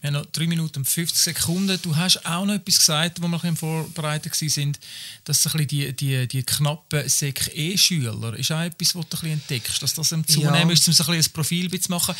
Wir 0.00 0.08
haben 0.08 0.14
noch 0.14 0.26
3 0.26 0.46
Minuten 0.46 0.80
und 0.80 0.88
50 0.88 1.16
Sekunden. 1.16 1.78
Du 1.82 1.94
hast 1.94 2.24
auch 2.26 2.44
noch 2.44 2.54
etwas 2.54 2.78
gesagt, 2.78 3.22
wo 3.22 3.28
wir 3.28 3.44
ein 3.44 3.56
vorbereitet 3.56 4.32
waren, 4.40 4.76
dass 5.24 5.54
ein 5.54 5.66
die, 5.66 5.92
die, 5.92 6.26
die 6.26 6.42
knappen 6.42 7.08
Sek-E-Schüler 7.08 8.34
ist 8.36 8.50
auch 8.50 8.62
etwas, 8.62 8.94
was 8.94 9.08
du 9.08 9.16
ein 9.22 9.32
entdeckst, 9.32 9.82
dass 9.82 9.94
das 9.94 10.12
im 10.12 10.26
Zunehmen 10.26 10.68
ja. 10.68 10.72
ist, 10.72 10.86
um 10.88 10.94
so 10.94 11.04
ein, 11.04 11.18
ein 11.18 11.32
Profil 11.32 11.80
zu 11.80 11.90
machen. 11.90 12.14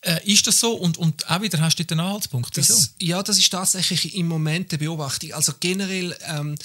Äh, 0.00 0.32
ist 0.32 0.46
das 0.46 0.58
so? 0.58 0.74
Und, 0.74 0.98
und 0.98 1.28
auch 1.30 1.40
wieder 1.40 1.60
hast 1.60 1.78
du 1.78 1.84
den 1.84 2.00
Anhaltspunkt. 2.00 2.56
Das, 2.56 2.94
ja, 2.98 3.22
das 3.22 3.38
ist 3.38 3.50
tatsächlich 3.50 4.14
im 4.14 4.26
Moment 4.26 4.72
eine 4.72 4.78
Beobachtung. 4.78 5.32
Also 5.32 5.52
generell 5.60 6.16
ähm, 6.26 6.56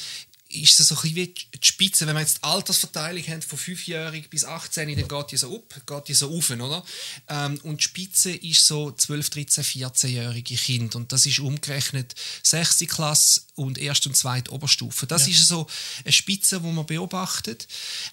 ist 0.50 0.80
es 0.80 0.88
so 0.88 0.96
ein 0.96 1.02
bisschen 1.02 1.16
wie 1.16 1.34
die 1.34 1.68
Spitze. 1.68 2.08
Wenn 2.08 2.16
wir 2.16 2.22
jetzt 2.22 2.38
die 2.38 2.44
Altersverteilung 2.44 3.24
haben 3.28 3.42
von 3.42 3.60
5-jährig 3.60 4.30
bis 4.30 4.46
18, 4.46 4.96
dann 4.96 5.08
geht 5.08 5.32
die 5.32 5.38
so 5.38 5.56
up, 5.56 5.82
geht 5.86 6.08
die 6.08 6.14
so 6.14 6.36
auf, 6.36 6.50
oder? 6.50 6.84
Ähm, 7.28 7.60
und 7.64 7.80
die 7.80 7.84
Spitze 7.84 8.32
ist 8.32 8.66
so 8.66 8.92
12, 8.92 9.30
13, 9.30 9.64
14-jährige 9.64 10.56
Kind 10.56 10.96
und 10.96 11.12
das 11.12 11.26
ist 11.26 11.40
umgerechnet 11.40 12.16
6. 12.44 12.86
Klasse 12.88 13.42
und 13.56 13.80
1. 13.80 14.06
und 14.08 14.16
2. 14.16 14.50
Oberstufe. 14.50 15.08
Das 15.08 15.28
ja. 15.28 15.34
ist 15.34 15.48
so 15.48 15.68
eine 16.04 16.12
Spitze, 16.12 16.62
die 16.62 16.68
man 16.68 16.86
beobachtet 16.86 17.68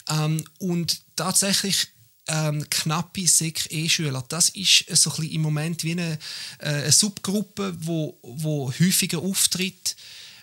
ähm, 0.08 0.44
und 0.58 1.00
tatsächlich 1.16 1.88
ähm, 2.26 2.68
knappe 2.70 3.26
Sek-E-Schüler. 3.26 4.24
Das 4.28 4.48
ist 4.50 4.86
so 4.96 5.10
ein 5.10 5.16
bisschen 5.16 5.32
im 5.32 5.42
Moment 5.42 5.84
wie 5.84 5.92
eine, 5.92 6.18
äh, 6.58 6.68
eine 6.68 6.92
Subgruppe, 6.92 7.76
wo, 7.80 8.18
wo 8.22 8.72
häufiger 8.72 9.18
auftritt 9.18 9.96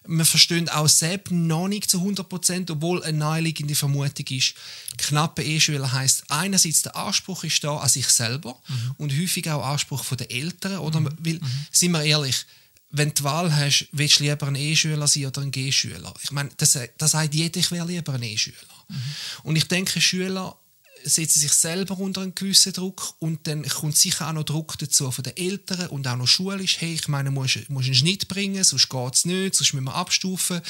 wir 0.08 0.26
verstehen 0.26 0.68
auch 0.70 0.90
selbst 0.90 1.32
noch 1.32 1.68
nicht 1.68 1.90
zu 1.90 2.00
100%, 2.00 2.72
obwohl 2.72 3.04
eine 3.04 3.18
naheliegende 3.18 3.76
Vermutung 3.76 4.26
ist, 4.30 4.56
knappe 4.98 5.44
E-Schüler 5.44 5.92
heisst, 5.92 6.24
einerseits 6.30 6.82
der 6.82 6.96
Anspruch 6.96 7.44
ist 7.44 7.64
da 7.64 7.78
an 7.78 7.90
sich 7.90 8.08
selber 8.08 8.60
mhm. 8.68 8.96
und 8.98 9.14
häufig 9.14 9.50
auch 9.50 9.64
Anspruch 9.64 10.04
der 10.16 10.32
Eltern. 10.32 10.80
Oder, 10.80 11.02
mhm. 11.02 11.10
Weil, 11.20 11.36
mhm. 11.36 11.66
sind 11.72 11.92
wir 11.92 12.04
ehrlich, 12.04 12.46
wenn 12.90 13.10
du 13.10 13.16
die 13.16 13.24
Wahl 13.24 13.56
hast, 13.56 13.88
willst 13.92 14.20
du 14.20 14.24
lieber 14.24 14.48
ein 14.48 14.56
E-Schüler 14.56 15.08
sein 15.08 15.28
oder 15.28 15.42
ein 15.42 15.52
G-Schüler? 15.52 16.14
Ich 16.24 16.32
meine, 16.32 16.50
das, 16.58 16.78
das 16.98 17.12
sagt 17.12 17.34
jeder, 17.34 17.60
ich 17.60 17.72
wäre 17.72 17.88
lieber 17.88 18.14
ein 18.14 18.24
E-Schüler. 18.24 18.58
Mhm. 18.90 18.96
Und 19.44 19.56
ich 19.56 19.68
denke, 19.68 20.02
Schüler 20.02 20.58
setzt 21.04 21.36
sich 21.36 21.52
selber 21.52 21.98
unter 21.98 22.22
einen 22.22 22.36
gewissen 22.36 22.74
Druck 22.74 23.16
und 23.20 23.48
dann 23.48 23.68
kommt 23.68 23.98
sicher 23.98 24.28
auch 24.28 24.34
noch 24.34 24.44
Druck 24.44 24.78
dazu 24.78 25.12
von 25.12 25.24
den 25.24 25.38
Eltern 25.38 25.88
und 25.88 26.08
auch 26.08 26.16
noch 26.16 26.28
schulisch. 26.28 26.80
Hey, 26.80 26.94
ich 26.94 27.08
meine, 27.08 27.30
du 27.30 27.34
musst, 27.34 27.70
musst 27.70 27.86
einen 27.86 27.96
Schnitt 27.96 28.28
bringen, 28.28 28.64
sonst 28.64 28.90
geht 28.90 29.16
es 29.16 29.26
nicht, 29.26 29.56
sonst 29.56 29.74
müssen 29.74 29.86
wir 29.86 29.96
abstufen. 29.96 30.62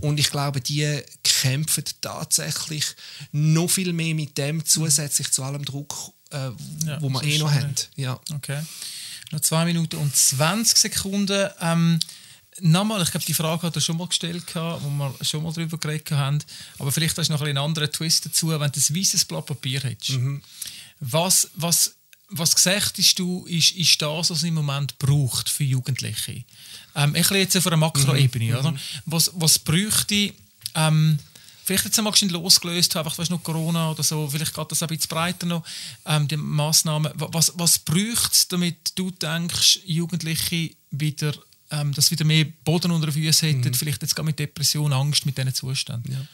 Und 0.00 0.18
ich 0.18 0.30
glaube, 0.30 0.60
die 0.60 1.02
kämpfen 1.22 1.84
tatsächlich 2.00 2.84
noch 3.32 3.68
viel 3.68 3.92
mehr 3.92 4.14
mit 4.14 4.36
dem 4.38 4.64
zusätzlich 4.64 5.30
zu 5.30 5.42
allem 5.42 5.64
Druck, 5.64 6.12
äh, 6.30 6.50
ja, 6.84 7.00
wo 7.00 7.08
wir 7.08 7.22
eh 7.22 7.38
noch 7.38 7.52
haben. 7.52 7.74
Ja. 7.96 8.20
Okay. 8.34 8.62
Noch 9.32 9.40
zwei 9.40 9.64
Minuten 9.64 9.96
und 9.96 10.14
20 10.14 10.76
Sekunden. 10.78 11.50
Ähm, 11.60 11.98
Nochmal, 12.60 13.02
ich 13.02 13.10
glaube, 13.10 13.26
die 13.26 13.34
Frage 13.34 13.66
hat 13.66 13.74
er 13.74 13.82
schon 13.82 13.98
mal 13.98 14.08
gestellt, 14.08 14.44
wo 14.54 14.88
wir 14.88 15.14
schon 15.22 15.42
mal 15.42 15.52
darüber 15.52 15.76
geredet 15.76 16.10
haben. 16.12 16.38
Aber 16.78 16.90
vielleicht 16.90 17.18
hast 17.18 17.28
du 17.28 17.34
noch 17.34 17.42
einen 17.42 17.58
anderen 17.58 17.92
Twist 17.92 18.26
dazu, 18.26 18.48
wenn 18.48 18.58
du 18.58 18.64
ein 18.80 18.96
weißes 18.96 19.26
Blatt 19.26 19.46
Papier 19.46 19.80
hättest. 19.80 20.18
Mhm. 20.18 20.42
Was, 21.00 21.50
was, 21.54 21.96
was 22.28 22.54
gesagt 22.54 23.18
du, 23.18 23.44
ist, 23.46 23.72
ist 23.72 24.00
das, 24.00 24.30
was 24.30 24.38
es 24.38 24.42
im 24.42 24.54
Moment 24.54 24.98
braucht 24.98 25.48
für 25.50 25.64
Jugendliche? 25.64 26.44
Ähm, 26.94 27.14
ich 27.14 27.30
rede 27.30 27.40
jetzt 27.40 27.56
auf 27.56 27.66
einer 27.66 27.76
Makroebene. 27.76 28.52
Mhm. 28.52 28.56
Oder? 28.58 28.72
Mhm. 28.72 28.78
Was, 29.04 29.30
was 29.34 29.58
bräuchte, 29.58 30.32
ähm, 30.74 31.18
vielleicht 31.64 31.84
jetzt 31.84 31.98
einmal 31.98 32.14
losgelöst, 32.20 32.96
einfach 32.96 33.18
weißt, 33.18 33.30
noch 33.30 33.42
Corona 33.42 33.90
oder 33.90 34.02
so, 34.02 34.28
vielleicht 34.30 34.54
geht 34.54 34.72
das 34.72 34.82
ein 34.82 34.88
bisschen 34.88 35.08
breiter 35.08 35.46
noch, 35.46 35.64
ähm, 36.06 36.26
die 36.26 36.36
Massnahmen. 36.38 37.12
Was, 37.16 37.52
was 37.56 37.78
braucht 37.80 38.32
es, 38.32 38.48
damit 38.48 38.92
du 38.94 39.10
denkst, 39.10 39.80
Jugendliche 39.84 40.70
wieder 40.90 41.34
ähm, 41.70 41.92
dass 41.94 42.10
wieder 42.10 42.24
mehr 42.24 42.46
Boden 42.64 42.90
unter 42.90 43.06
den 43.08 43.14
Füßen 43.14 43.48
hätten, 43.48 43.68
mhm. 43.68 43.74
vielleicht 43.74 44.02
jetzt 44.02 44.14
gar 44.14 44.24
mit 44.24 44.38
Depression, 44.38 44.92
Angst 44.92 45.26
mit 45.26 45.36
diesen 45.36 45.54
Zuständen? 45.54 46.12
Ja. 46.12 46.26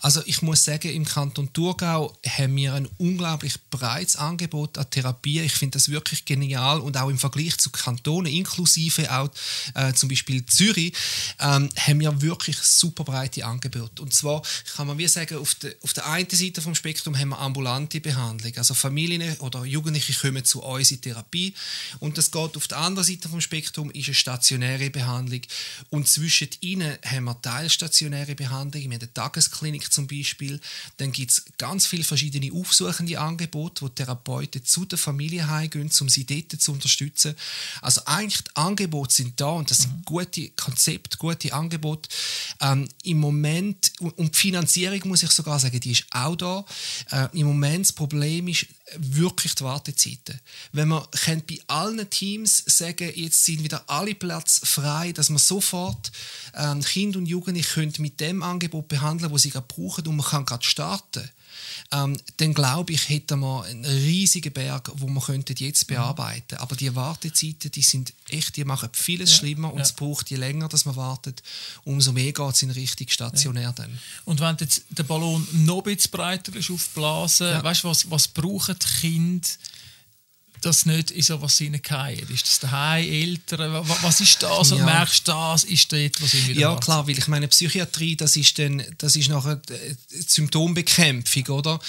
Also 0.00 0.22
ich 0.26 0.42
muss 0.42 0.64
sagen, 0.64 0.90
im 0.90 1.04
Kanton 1.04 1.52
Thurgau 1.52 2.16
haben 2.26 2.56
wir 2.56 2.74
ein 2.74 2.88
unglaublich 2.98 3.54
breites 3.70 4.16
Angebot 4.16 4.78
an 4.78 4.90
Therapie. 4.90 5.40
Ich 5.40 5.52
finde 5.52 5.76
das 5.78 5.88
wirklich 5.88 6.24
genial 6.24 6.80
und 6.80 6.96
auch 6.96 7.10
im 7.10 7.18
Vergleich 7.18 7.58
zu 7.58 7.70
Kantonen, 7.70 8.32
inklusive 8.32 9.12
auch 9.12 9.30
äh, 9.74 9.92
zum 9.92 10.08
Beispiel 10.08 10.44
Zürich, 10.46 10.94
ähm, 11.38 11.68
haben 11.76 12.00
wir 12.00 12.22
wirklich 12.22 12.56
super 12.58 13.04
breite 13.04 13.44
Angebote. 13.44 14.02
Und 14.02 14.14
zwar 14.14 14.42
kann 14.76 14.86
man 14.86 14.98
wie 14.98 15.08
sagen, 15.08 15.38
auf 15.38 15.54
der, 15.56 15.74
auf 15.82 15.92
der 15.92 16.06
einen 16.06 16.30
Seite 16.30 16.62
vom 16.62 16.74
Spektrum 16.74 17.18
haben 17.18 17.30
wir 17.30 17.38
ambulante 17.38 18.00
Behandlung, 18.00 18.56
also 18.56 18.74
Familien 18.74 19.36
oder 19.38 19.64
Jugendliche 19.64 20.12
kommen 20.14 20.44
zu 20.44 20.62
uns 20.62 20.90
in 20.90 21.00
Therapie 21.00 21.54
und 21.98 22.18
das 22.18 22.30
geht 22.30 22.56
auf 22.56 22.68
der 22.68 22.78
anderen 22.78 23.06
Seite 23.06 23.28
vom 23.28 23.40
Spektrum 23.40 23.90
ist 23.90 24.06
eine 24.06 24.14
stationäre 24.14 24.69
stationäre 24.70 24.90
Behandlung. 24.90 25.40
Und 25.90 26.08
zwischen 26.08 26.48
ihnen 26.60 26.96
haben 27.04 27.24
wir 27.24 27.40
teilstationäre 27.42 28.34
Behandlung, 28.34 28.82
wir 28.82 28.90
haben 28.90 29.02
eine 29.02 29.12
Tagesklinik 29.12 29.92
zum 29.92 30.06
Beispiel. 30.06 30.60
Dann 30.98 31.12
gibt 31.12 31.30
es 31.30 31.44
ganz 31.58 31.86
viele 31.86 32.04
verschiedene 32.04 32.52
aufsuchende 32.52 33.18
Angebote, 33.18 33.82
wo 33.82 33.88
Therapeuten 33.88 34.64
zu 34.64 34.84
der 34.84 34.98
Familie 34.98 35.48
heimgehen, 35.48 35.90
um 36.00 36.08
sie 36.08 36.24
dort 36.24 36.60
zu 36.60 36.72
unterstützen. 36.72 37.34
Also 37.82 38.02
eigentlich 38.06 38.42
die 38.42 38.56
Angebote 38.56 39.14
sind 39.14 39.40
da 39.40 39.50
und 39.50 39.70
das 39.70 39.78
sind 39.78 39.96
mhm. 39.96 40.04
gute 40.04 40.48
Konzepte, 40.50 41.16
gute 41.16 41.52
Angebote. 41.52 42.08
Ähm, 42.60 42.88
Im 43.02 43.18
Moment, 43.18 43.92
und 44.00 44.34
die 44.34 44.38
Finanzierung 44.38 45.00
muss 45.04 45.22
ich 45.22 45.30
sogar 45.30 45.58
sagen, 45.58 45.80
die 45.80 45.92
ist 45.92 46.06
auch 46.10 46.36
da. 46.36 46.64
Äh, 47.10 47.28
Im 47.38 47.46
Moment 47.46 47.86
das 47.86 47.92
Problem 47.92 48.48
ist, 48.48 48.66
wirklich 48.96 49.54
die 49.54 49.64
Wartezeiten. 49.64 50.40
Wenn 50.72 50.88
man 50.88 51.04
bei 51.46 51.58
allen 51.66 52.08
Teams 52.10 52.62
sagen, 52.66 53.12
jetzt 53.14 53.44
sind 53.44 53.62
wieder 53.62 53.84
alle 53.88 54.14
Plätze 54.14 54.64
frei, 54.66 55.12
dass 55.12 55.30
man 55.30 55.38
sofort 55.38 56.10
ähm, 56.54 56.82
Kinder 56.82 57.18
und 57.18 57.26
Jugendliche 57.26 57.88
mit 57.98 58.20
dem 58.20 58.42
Angebot 58.42 58.88
behandeln, 58.88 59.30
wo 59.30 59.38
sie 59.38 59.50
gerade 59.50 59.66
brauchen 59.68 60.06
und 60.06 60.16
man 60.16 60.26
kann 60.26 60.44
gerade 60.44 60.64
starten 60.64 61.28
ähm, 61.92 62.16
dann 62.36 62.54
glaube 62.54 62.92
ich, 62.92 63.08
hätten 63.08 63.40
wir 63.40 63.64
einen 63.64 63.84
riesigen 63.84 64.52
Berg, 64.52 64.90
wo 64.94 65.06
wir 65.06 65.20
könnten 65.20 65.54
jetzt 65.58 65.88
mhm. 65.88 65.94
bearbeiten. 65.94 66.56
Aber 66.56 66.76
die 66.76 66.94
Wartezeiten, 66.94 67.70
die 67.70 67.82
sind 67.82 68.12
echt, 68.28 68.56
die 68.56 68.64
machen 68.64 68.90
vieles 68.92 69.30
ja. 69.30 69.36
schlimmer 69.38 69.72
und 69.72 69.78
ja. 69.78 69.84
es 69.84 69.92
braucht 69.92 70.30
je 70.30 70.36
länger, 70.36 70.68
dass 70.68 70.84
man 70.84 70.96
wartet, 70.96 71.42
umso 71.84 72.12
mehr 72.12 72.32
geht 72.32 72.54
es 72.54 72.62
in 72.62 72.70
Richtung 72.70 73.08
stationär 73.08 73.62
ja. 73.62 73.72
dann. 73.72 73.98
Und 74.24 74.40
wenn 74.40 74.56
jetzt 74.60 74.84
der 74.90 75.04
Ballon 75.04 75.46
noch 75.52 75.78
ein 75.78 75.94
bisschen 75.94 76.10
breiter 76.10 76.54
ist 76.54 76.70
aufblasen, 76.70 77.48
ja. 77.48 77.64
weißt 77.64 77.84
du, 77.84 77.88
was, 77.88 78.10
was 78.10 78.28
brauchen 78.28 78.76
die 78.78 79.00
Kinder 79.00 79.48
das 80.64 80.86
nicht 80.86 81.10
in 81.10 81.22
sowas 81.22 81.58
hineingehen? 81.58 82.28
Ist 82.28 82.46
das 82.46 82.60
daheim, 82.60 83.08
Eltern? 83.08 83.88
Was 84.02 84.20
ist 84.20 84.42
das? 84.42 84.72
Und 84.72 84.78
ja. 84.78 84.84
merkst 84.84 85.26
du, 85.26 85.32
das 85.32 85.64
ist 85.64 85.92
dort, 85.92 86.22
was 86.22 86.34
ich 86.34 86.48
Ja, 86.56 86.76
klar, 86.76 87.06
weil 87.06 87.18
ich 87.18 87.28
meine, 87.28 87.48
Psychiatrie, 87.48 88.16
das 88.16 88.36
ist 88.36 88.58
dann, 88.58 88.82
das 88.98 89.16
ist 89.16 89.28
nachher 89.28 89.60
Symptombekämpfung, 90.08 91.46
oder? 91.48 91.80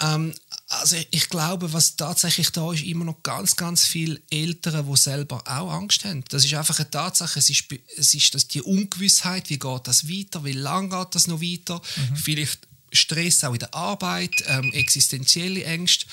Ähm, 0.00 0.34
also 0.68 0.96
ich 1.10 1.28
glaube, 1.28 1.72
was 1.72 1.96
tatsächlich 1.96 2.50
da 2.50 2.72
ist, 2.72 2.84
immer 2.84 3.04
noch 3.04 3.22
ganz, 3.22 3.56
ganz 3.56 3.84
viele 3.84 4.20
Eltern, 4.30 4.86
die 4.88 4.96
selber 4.96 5.42
auch 5.46 5.70
Angst 5.70 6.04
haben. 6.04 6.24
Das 6.30 6.44
ist 6.44 6.54
einfach 6.54 6.78
eine 6.78 6.90
Tatsache. 6.90 7.38
Es 7.38 7.50
ist, 7.50 7.64
es 7.96 8.14
ist 8.14 8.54
die 8.54 8.62
Ungewissheit, 8.62 9.50
wie 9.50 9.58
geht 9.58 9.86
das 9.86 10.08
weiter, 10.08 10.44
wie 10.44 10.52
lange 10.52 10.88
geht 10.88 11.14
das 11.14 11.26
noch 11.26 11.42
weiter. 11.42 11.82
Mhm. 11.96 12.16
Vielleicht 12.16 12.66
Stress 12.90 13.44
auch 13.44 13.52
in 13.52 13.58
der 13.58 13.74
Arbeit, 13.74 14.32
ähm, 14.46 14.72
existenzielle 14.72 15.64
Ängste. 15.64 16.06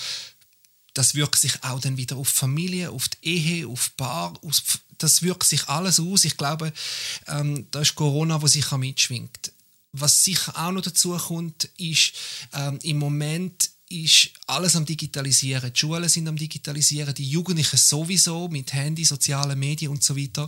Das 0.94 1.16
wirkt 1.16 1.38
sich 1.38 1.64
auch 1.64 1.80
dann 1.80 1.98
wieder 1.98 2.18
auf 2.18 2.28
Familie, 2.28 2.92
auf 2.92 3.08
die 3.10 3.28
Ehe, 3.28 3.68
auf 3.68 3.96
Paar, 3.96 4.34
auf, 4.44 4.80
das 4.98 5.22
wirkt 5.22 5.48
sich 5.48 5.68
alles 5.68 6.00
aus. 6.00 6.26
Ich 6.26 6.38
glaube, 6.38 6.74
ähm, 7.28 7.68
da 7.72 7.82
ist 7.82 7.96
Corona, 7.96 8.42
was 8.42 8.54
sich 8.54 8.72
mitschwingt. 8.72 9.52
Was 9.92 10.24
sicher 10.24 10.56
auch 10.56 10.72
noch 10.72 10.82
dazu 10.82 11.18
kommt, 11.18 11.66
ist 11.78 12.14
ähm, 12.54 12.80
im 12.84 12.98
Moment 12.98 13.72
ist 13.90 14.30
alles 14.46 14.76
am 14.76 14.86
Digitalisieren. 14.86 15.74
Die 15.74 15.80
Schulen 15.80 16.08
sind 16.08 16.28
am 16.28 16.38
Digitalisieren, 16.38 17.14
die 17.16 17.28
Jugendlichen 17.28 17.78
sowieso 17.78 18.48
mit 18.48 18.72
Handy, 18.72 19.04
sozialen 19.04 19.58
Medien 19.58 19.92
und 19.92 20.04
so 20.04 20.16
weiter. 20.16 20.48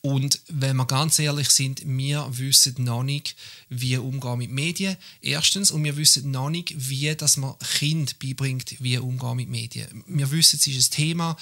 Und 0.00 0.40
wenn 0.48 0.76
wir 0.76 0.86
ganz 0.86 1.20
ehrlich 1.20 1.50
sind, 1.50 1.82
wir 1.84 2.26
wissen 2.30 2.82
noch 2.82 3.04
nicht, 3.04 3.36
wie 3.68 3.96
umgehen 3.96 4.38
mit 4.38 4.50
Medien. 4.50 4.96
Erstens. 5.20 5.70
Und 5.70 5.84
wir 5.84 5.96
wissen 5.96 6.32
noch 6.32 6.50
nicht, 6.50 6.74
wie 6.76 7.14
dass 7.14 7.36
man 7.36 7.54
Kind 7.78 8.18
beibringt, 8.18 8.74
wie 8.80 8.98
umgehen 8.98 9.36
mit 9.36 9.48
Medien. 9.48 10.04
Wir 10.08 10.30
wissen, 10.32 10.56
es 10.56 10.66
ist 10.66 10.92
ein 10.92 10.96
Thema, 10.96 11.36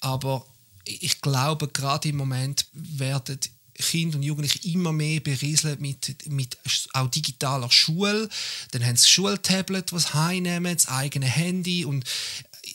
aber 0.00 0.46
ich 0.84 1.20
glaube, 1.20 1.68
gerade 1.68 2.08
im 2.08 2.16
Moment 2.16 2.66
werden 2.72 3.38
Kinder 3.78 4.16
und 4.16 4.22
Jugendliche 4.22 4.68
immer 4.68 4.92
mehr 4.92 5.20
berieseln 5.20 5.80
mit, 5.80 6.26
mit 6.28 6.56
auch 6.92 7.08
digitaler 7.08 7.70
Schule. 7.70 8.28
Dann 8.72 8.84
haben 8.84 8.96
sie 8.96 9.08
Schultablet, 9.08 9.92
was 9.92 10.14
heimnehmen, 10.14 10.74
das 10.74 10.88
eigene 10.88 11.26
Handy 11.26 11.84
und 11.84 12.04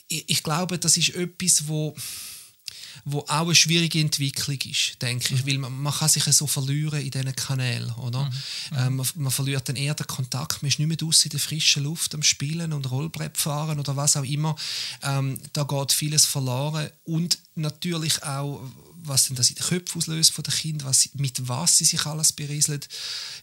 ich, 0.08 0.28
ich 0.28 0.42
glaube, 0.42 0.78
das 0.78 0.96
ist 0.96 1.14
etwas, 1.14 1.68
wo 1.68 1.94
wo 3.04 3.20
auch 3.20 3.46
eine 3.46 3.54
schwierige 3.54 4.00
Entwicklung 4.00 4.58
ist, 4.64 5.00
denke 5.00 5.34
ich, 5.34 5.44
mhm. 5.44 5.48
weil 5.48 5.58
man, 5.58 5.82
man 5.82 5.92
kann 5.92 6.08
sich 6.08 6.24
so 6.24 6.46
verlieren 6.46 7.00
in 7.00 7.10
diesen 7.10 7.34
Kanälen, 7.34 7.90
oder? 7.94 8.24
Mhm. 8.24 8.32
Ähm, 8.76 8.96
man, 8.96 9.06
man, 9.16 9.32
verliert 9.32 9.68
dann 9.68 9.76
eher 9.76 9.94
den 9.94 10.06
Kontakt, 10.06 10.62
man 10.62 10.68
ist 10.68 10.78
nicht 10.78 10.88
mehr 10.88 10.96
draußen 10.96 11.24
in 11.24 11.30
der 11.30 11.40
frischen 11.40 11.84
Luft 11.84 12.14
am 12.14 12.22
Spielen 12.22 12.72
und 12.72 12.90
Rollbrett 12.90 13.36
fahren 13.36 13.80
oder 13.80 13.96
was 13.96 14.16
auch 14.16 14.24
immer. 14.24 14.54
Ähm, 15.02 15.38
da 15.52 15.64
geht 15.64 15.92
vieles 15.92 16.26
verloren 16.26 16.90
und 17.04 17.38
natürlich 17.54 18.22
auch 18.22 18.62
was 19.04 19.26
denn 19.26 19.36
das 19.36 19.50
in 19.50 19.56
den 19.56 19.64
Köpfen 19.64 19.98
auslöst 19.98 20.32
von 20.32 20.44
den 20.44 20.54
Kindern, 20.54 20.88
was, 20.88 21.08
mit 21.14 21.48
was 21.48 21.78
sie 21.78 21.84
sich 21.84 22.06
alles 22.06 22.32
berieseln, 22.32 22.80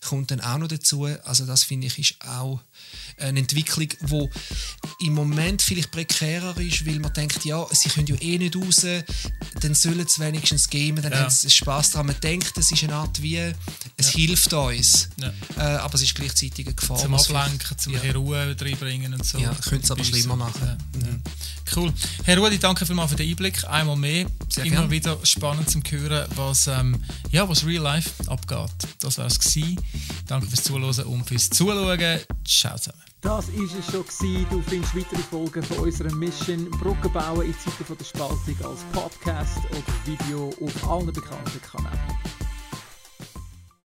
kommt 0.07 0.31
dann 0.31 0.41
auch 0.41 0.57
noch 0.57 0.67
dazu. 0.67 1.05
Also 1.23 1.45
das 1.45 1.63
finde 1.63 1.87
ich 1.87 1.99
ist 1.99 2.15
auch 2.25 2.61
eine 3.17 3.39
Entwicklung, 3.39 3.89
die 3.89 5.05
im 5.05 5.13
Moment 5.13 5.61
vielleicht 5.61 5.91
prekärer 5.91 6.57
ist, 6.57 6.85
weil 6.85 6.99
man 6.99 7.13
denkt, 7.13 7.43
ja, 7.45 7.65
sie 7.71 7.89
können 7.89 8.07
ja 8.07 8.15
eh 8.21 8.37
nicht 8.37 8.55
raus, 8.55 8.85
dann 9.61 9.75
sollen 9.75 10.07
sie 10.07 10.21
wenigstens 10.21 10.69
gamen, 10.69 11.01
dann 11.01 11.11
ja. 11.11 11.19
haben 11.19 11.29
sie 11.29 11.49
Spass 11.49 11.91
daran. 11.91 12.07
Man 12.07 12.19
denkt, 12.21 12.57
es 12.57 12.71
ist 12.71 12.83
eine 12.83 12.95
Art 12.95 13.21
wie, 13.21 13.37
es 13.97 14.13
ja. 14.13 14.19
hilft 14.19 14.53
uns, 14.53 15.09
ja. 15.17 15.33
äh, 15.57 15.77
aber 15.77 15.95
es 15.95 16.03
ist 16.03 16.15
gleichzeitig 16.15 16.65
eine 16.65 16.75
Gefahr. 16.75 16.97
Zum 16.97 17.13
Ablenken, 17.13 17.77
zum 17.77 17.93
ja. 17.93 18.11
Ruhe 18.11 18.55
reinbringen 18.59 19.13
und 19.13 19.25
so. 19.25 19.37
Ja, 19.37 19.53
könnte 19.53 19.85
es 19.85 19.91
aber 19.91 20.03
schlimmer 20.03 20.35
machen. 20.35 20.77
Mhm. 20.93 21.21
Cool. 21.75 21.93
Herr 22.23 22.37
Rudi, 22.37 22.57
danke 22.57 22.85
vielmals 22.85 23.11
für 23.11 23.17
den 23.17 23.29
Einblick. 23.29 23.63
Einmal 23.67 23.95
mehr. 23.95 24.25
Sehr 24.49 24.65
Immer 24.65 24.75
gern. 24.77 24.91
wieder 24.91 25.17
spannend 25.23 25.69
zu 25.69 25.79
hören, 25.89 26.27
was, 26.35 26.67
ähm, 26.67 27.03
ja, 27.31 27.47
was 27.47 27.65
Real 27.65 27.83
Life 27.83 28.11
abgeht. 28.27 28.69
Das 28.99 29.17
war 29.17 29.27
es. 29.27 29.39
Danke 30.27 30.47
fürs 30.47 30.63
Zuhören 30.63 31.05
und 31.05 31.25
fürs 31.25 31.49
Zuschauen. 31.49 32.19
Ciao 32.45 32.77
zusammen. 32.77 33.01
Das 33.21 33.47
war 33.47 33.63
es 33.63 33.91
schon. 33.91 34.05
Gewesen. 34.05 34.45
Du 34.49 34.61
findest 34.61 34.95
weitere 34.95 35.21
Folgen 35.21 35.63
von 35.63 35.77
unserer 35.79 36.13
Mission 36.15 36.69
Brücken 36.71 37.11
bauen 37.11 37.45
in 37.45 37.53
Zeiten 37.53 37.97
der 37.97 38.05
Spaltung 38.05 38.55
als 38.63 38.79
Podcast 38.93 39.57
oder 39.69 39.83
Video 40.05 40.53
auf 40.61 40.89
allen 40.89 41.11
bekannten 41.11 41.61
Kanälen. 41.61 42.38